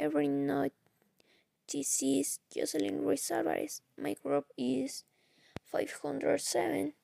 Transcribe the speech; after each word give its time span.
every 0.00 0.28
night. 0.28 0.72
This 1.70 2.02
is 2.02 2.40
Jocelyn 2.48 3.04
Ruiz 3.04 3.30
Alvarez. 3.30 3.82
My 4.00 4.16
group 4.16 4.46
is 4.56 5.04
507 5.66 6.94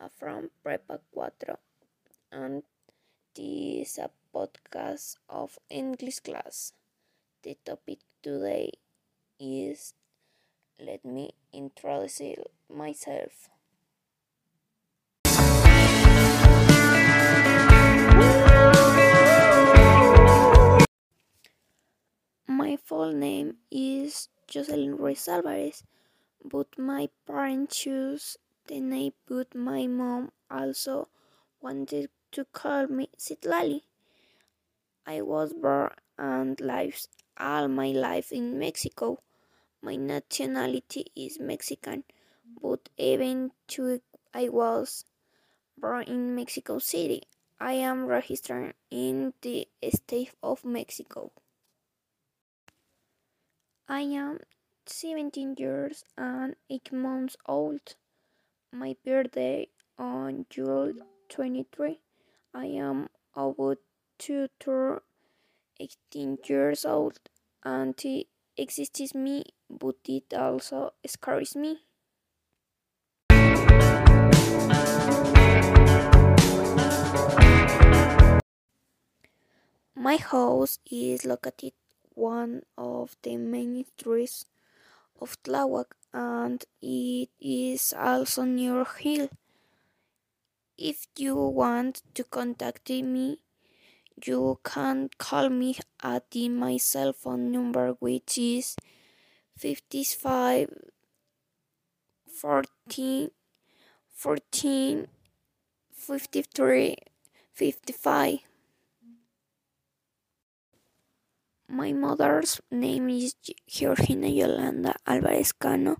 uh, 0.00 0.08
from 0.18 0.50
Prepa 0.66 0.98
4 1.14 1.30
and 2.32 2.64
this 3.36 3.94
is 3.94 3.98
a 3.98 4.10
podcast 4.34 5.18
of 5.30 5.60
English 5.70 6.26
class. 6.26 6.72
The 7.44 7.56
topic 7.64 8.00
today 8.20 8.72
is 9.38 9.94
let 10.80 11.04
me 11.04 11.30
introduce 11.52 12.20
myself. 12.68 13.53
Full 22.84 23.14
name 23.14 23.56
is 23.70 24.28
Jocelyn 24.46 24.96
Ruiz 24.96 25.26
Alvarez, 25.26 25.82
but 26.44 26.66
my 26.78 27.08
parents 27.26 27.78
chose 27.78 28.36
the 28.66 28.78
name, 28.78 29.14
but 29.26 29.54
my 29.54 29.86
mom 29.86 30.32
also 30.50 31.08
wanted 31.62 32.10
to 32.32 32.44
call 32.44 32.86
me 32.88 33.08
Citlali. 33.16 33.80
I 35.06 35.22
was 35.22 35.54
born 35.54 35.92
and 36.18 36.60
lived 36.60 37.08
all 37.38 37.68
my 37.68 37.88
life 37.88 38.32
in 38.32 38.58
Mexico. 38.58 39.20
My 39.80 39.96
nationality 39.96 41.06
is 41.16 41.40
Mexican, 41.40 42.04
but 42.60 42.90
even 42.98 43.52
though 43.74 44.00
I 44.34 44.50
was 44.50 45.06
born 45.78 46.02
in 46.02 46.34
Mexico 46.34 46.78
City, 46.78 47.22
I 47.58 47.72
am 47.74 48.04
registered 48.04 48.74
in 48.90 49.32
the 49.40 49.68
state 49.90 50.32
of 50.42 50.66
Mexico. 50.66 51.32
I 53.86 54.00
am 54.00 54.38
17 54.86 55.56
years 55.58 56.06
and 56.16 56.56
8 56.70 56.90
months 56.90 57.36
old. 57.44 57.96
My 58.72 58.96
birthday 59.04 59.68
on 59.98 60.46
July 60.48 60.92
23. 61.28 62.00
I 62.54 62.64
am 62.64 63.10
about 63.36 63.76
to 64.20 64.48
turn 64.58 65.00
18 65.78 66.38
years 66.46 66.86
old 66.86 67.18
and 67.62 67.94
it 68.02 68.28
exists 68.56 69.14
me, 69.14 69.44
but 69.68 69.96
it 70.08 70.32
also 70.32 70.94
scares 71.04 71.54
me. 71.54 71.80
My 79.94 80.16
house 80.16 80.78
is 80.90 81.26
located 81.26 81.72
one 82.14 82.62
of 82.76 83.16
the 83.22 83.36
main 83.36 83.84
streets 83.96 84.46
of 85.20 85.36
Tláhuac 85.42 85.86
and 86.12 86.64
it 86.80 87.28
is 87.40 87.92
also 87.98 88.42
near 88.44 88.84
hill. 88.84 89.28
If 90.76 91.06
you 91.16 91.36
want 91.36 92.02
to 92.14 92.24
contact 92.24 92.90
me, 92.90 93.38
you 94.24 94.58
can 94.64 95.10
call 95.18 95.48
me 95.48 95.76
at 96.02 96.34
my 96.34 96.76
cell 96.76 97.12
phone 97.12 97.50
number 97.50 97.92
which 98.00 98.38
is 98.38 98.76
55 99.56 100.70
14 102.26 103.30
14 104.12 105.08
53 105.92 106.96
55. 107.52 108.53
My 111.68 111.92
mother's 111.92 112.60
name 112.70 113.08
is 113.08 113.36
Georgina 113.66 114.28
Yolanda 114.28 114.96
Alvarez 115.06 115.52
Cano, 115.52 115.96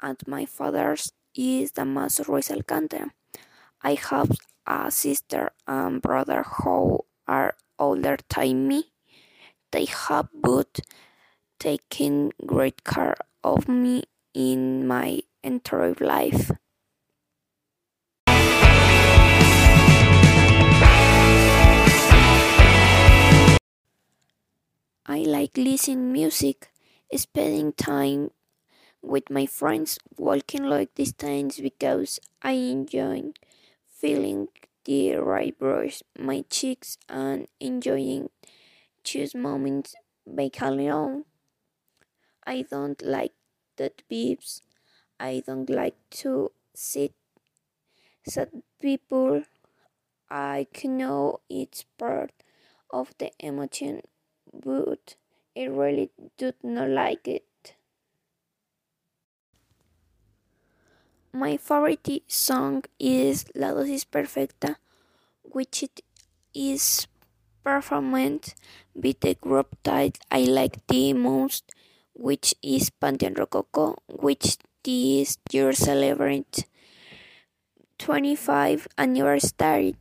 and 0.00 0.16
my 0.26 0.46
father's 0.46 1.12
is 1.34 1.72
Damaso 1.72 2.26
Ruiz 2.26 2.50
Alcantara. 2.50 3.12
I 3.82 3.94
have 3.94 4.30
a 4.66 4.90
sister 4.90 5.52
and 5.66 6.00
brother 6.00 6.44
who 6.44 7.00
are 7.28 7.54
older 7.78 8.16
than 8.34 8.66
me. 8.66 8.92
They 9.70 9.84
have 9.84 10.28
both 10.32 10.80
taken 11.58 12.32
great 12.46 12.84
care 12.84 13.16
of 13.42 13.68
me 13.68 14.04
in 14.32 14.86
my 14.86 15.20
entire 15.42 15.94
life. 16.00 16.50
I 25.14 25.18
like 25.18 25.56
listening 25.56 26.10
music, 26.10 26.72
spending 27.14 27.72
time 27.72 28.32
with 29.00 29.30
my 29.30 29.46
friends, 29.46 29.96
walking 30.16 30.64
long 30.64 30.88
distance 30.96 31.60
because 31.60 32.18
I 32.42 32.54
enjoy 32.74 33.30
feeling 33.86 34.48
the 34.84 35.14
right 35.18 35.56
brush 35.56 36.02
my 36.18 36.42
cheeks 36.50 36.98
and 37.08 37.46
enjoying 37.60 38.30
those 39.04 39.36
moments 39.36 39.94
by 40.26 40.50
alone. 40.60 41.26
I 42.44 42.62
don't 42.62 43.00
like 43.00 43.34
that 43.76 44.02
beeps. 44.10 44.62
I 45.20 45.44
don't 45.46 45.70
like 45.70 45.94
to 46.22 46.50
sit 46.74 47.14
sad 48.26 48.50
people. 48.82 49.44
I 50.28 50.66
know 50.82 51.38
it's 51.48 51.84
part 51.98 52.32
of 52.90 53.14
the 53.18 53.30
emotion 53.38 54.02
but 54.62 55.16
I 55.56 55.64
really 55.64 56.10
do 56.36 56.52
not 56.62 56.88
like 56.88 57.26
it. 57.28 57.44
My 61.32 61.56
favorite 61.56 62.22
song 62.28 62.84
is 62.98 63.44
La 63.54 63.72
Dosis 63.72 64.04
Perfecta, 64.08 64.76
which 65.42 65.82
it 65.82 66.00
is 66.54 67.08
performed 67.64 68.54
by 68.94 69.14
the 69.20 69.34
group 69.34 69.76
that 69.82 70.18
I 70.30 70.44
like 70.44 70.86
the 70.86 71.12
most, 71.12 71.72
which 72.14 72.54
is 72.62 72.90
Panteon 72.90 73.36
Rococo, 73.36 73.96
which 74.06 74.58
this 74.84 75.38
year 75.50 75.72
celebrates 75.72 76.64
25 77.98 78.86
anniversary. 78.98 79.96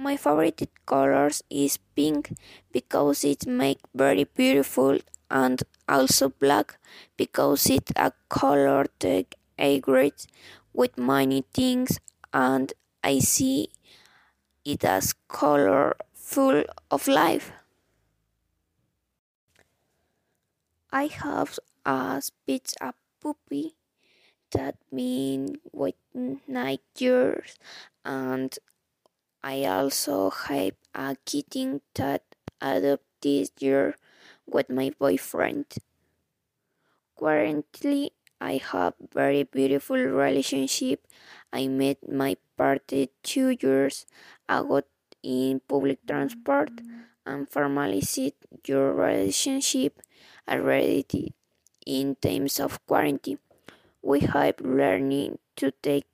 My 0.00 0.16
favorite 0.16 0.62
colors 0.86 1.42
is 1.50 1.80
pink 1.96 2.32
because 2.70 3.24
it 3.24 3.48
make 3.48 3.80
very 3.92 4.22
beautiful 4.22 5.00
and 5.28 5.60
also 5.88 6.28
black 6.28 6.78
because 7.16 7.66
it's 7.66 7.90
a 7.96 8.12
color 8.28 8.86
that 9.00 9.34
I 9.58 9.78
great 9.78 10.28
with 10.72 10.96
many 10.96 11.44
things 11.52 11.98
and 12.32 12.72
I 13.02 13.18
see 13.18 13.70
it 14.64 14.84
as 14.84 15.14
color 15.26 15.96
full 16.14 16.62
of 16.92 17.08
life. 17.08 17.50
I 20.92 21.06
have 21.06 21.58
a 21.84 22.22
speech 22.22 22.72
a 22.80 22.94
puppy 23.20 23.74
that 24.52 24.76
been 24.94 25.56
with 25.72 25.96
nine 26.14 26.78
years 26.96 27.58
and 28.04 28.56
I 29.48 29.64
also 29.64 30.28
have 30.28 30.76
a 30.94 31.16
kitten 31.24 31.80
that 31.94 32.22
adopted 32.60 33.00
this 33.22 33.50
year 33.58 33.96
with 34.44 34.68
my 34.68 34.92
boyfriend. 34.98 35.64
Currently, 37.18 38.12
I 38.42 38.60
have 38.60 38.92
very 39.10 39.44
beautiful 39.44 39.96
relationship. 39.96 41.06
I 41.50 41.66
met 41.66 41.96
my 42.06 42.36
partner 42.58 43.06
two 43.22 43.56
years 43.58 44.04
ago 44.50 44.82
in 45.22 45.62
public 45.66 46.04
transport 46.06 46.82
and 47.24 47.48
formalized 47.48 48.36
your 48.66 48.92
relationship 48.92 50.02
already 50.46 51.32
in 51.86 52.16
times 52.20 52.60
of 52.60 52.84
quarantine. 52.86 53.38
We 54.02 54.20
have 54.28 54.60
learning 54.60 55.38
to 55.56 55.72
take 55.82 56.04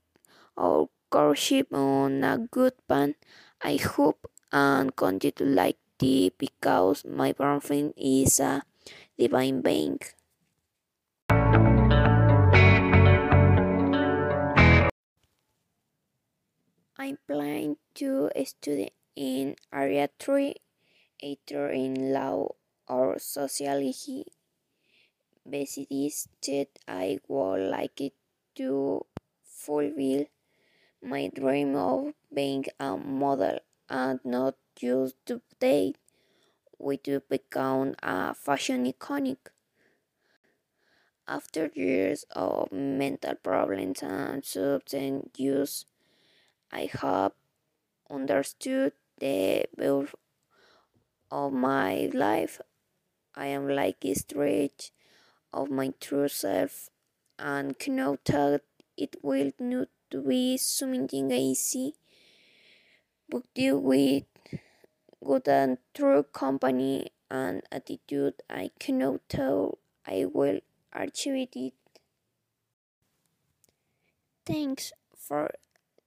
our 0.56 0.88
courtship 1.14 1.70
on 1.70 2.24
a 2.26 2.34
good 2.50 2.74
path. 2.90 3.14
I 3.62 3.78
hope 3.78 4.26
and 4.50 4.90
continue 4.96 5.30
to 5.38 5.46
like 5.46 5.78
it 6.02 6.34
because 6.36 7.06
my 7.06 7.30
boyfriend 7.30 7.94
is 7.96 8.40
a 8.40 8.66
divine 9.16 9.62
being. 9.62 10.02
I 16.98 17.14
plan 17.30 17.76
to 18.02 18.30
study 18.42 18.90
in 19.14 19.54
area 19.72 20.10
3, 20.18 20.54
either 21.22 21.70
in 21.70 22.10
law 22.10 22.58
or 22.88 23.20
sociology. 23.22 24.26
Besides 25.46 26.26
that, 26.42 26.74
I 26.88 27.20
would 27.28 27.70
like 27.70 28.00
it 28.00 28.14
to 28.56 29.06
fulfill 29.46 30.26
my 31.04 31.30
dream 31.34 31.76
of 31.76 32.14
being 32.32 32.64
a 32.80 32.96
model 32.96 33.58
and 33.88 34.20
not 34.24 34.56
just 34.74 35.14
to 35.26 35.40
date. 35.60 35.96
we 36.78 36.96
do 36.96 37.20
become 37.30 37.94
a 38.02 38.34
fashion 38.34 38.84
iconic. 38.84 39.38
After 41.26 41.70
years 41.74 42.24
of 42.32 42.72
mental 42.72 43.34
problems 43.36 44.02
and 44.02 44.44
substance 44.44 45.30
use, 45.38 45.86
I 46.70 46.90
have 47.00 47.32
understood 48.10 48.92
the 49.18 49.66
value 49.76 50.08
of 51.30 51.52
my 51.52 52.10
life. 52.12 52.60
I 53.34 53.46
am 53.46 53.68
like 53.68 54.04
a 54.04 54.14
stretch 54.14 54.92
of 55.52 55.70
my 55.70 55.92
true 56.00 56.28
self 56.28 56.90
and 57.38 57.76
know 57.88 58.18
that 58.26 58.62
it 58.96 59.16
will 59.22 59.52
not 59.58 59.88
be 60.22 60.56
something 60.56 61.30
easy, 61.30 61.94
but 63.28 63.42
deal 63.54 63.80
with 63.80 64.24
good 65.24 65.48
and 65.48 65.78
true 65.94 66.22
company 66.22 67.08
and 67.30 67.62
attitude, 67.72 68.34
I 68.48 68.70
cannot 68.78 69.28
tell 69.28 69.78
I 70.06 70.26
will 70.26 70.60
achieve 70.92 71.48
it. 71.54 71.74
Thanks 74.46 74.92
for 75.16 75.50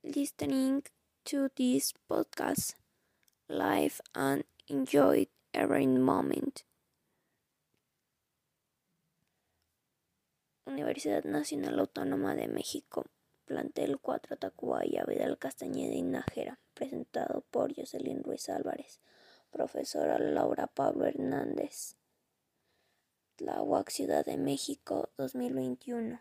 listening 0.03 0.83
to 1.25 1.49
this 1.55 1.93
podcast 2.09 2.75
live 3.49 3.99
and 4.13 4.43
enjoy 4.67 5.27
every 5.53 5.87
moment. 5.87 6.63
Universidad 10.67 11.25
Nacional 11.25 11.79
Autónoma 11.79 12.35
de 12.35 12.47
México, 12.47 13.05
plantel 13.47 13.97
4 13.97 14.37
Tacubaya, 14.37 15.05
Vidal 15.05 15.39
Castañeda 15.39 15.95
y 15.95 16.03
Nájera, 16.03 16.59
presentado 16.73 17.45
por 17.49 17.73
Jocelyn 17.73 18.21
Ruiz 18.21 18.49
Álvarez, 18.49 18.99
profesora 19.49 20.19
Laura 20.19 20.67
Pablo 20.67 21.05
Hernández, 21.05 21.95
Tlahuac, 23.37 23.89
Ciudad 23.89 24.25
de 24.25 24.37
México, 24.37 25.09
2021. 25.17 26.19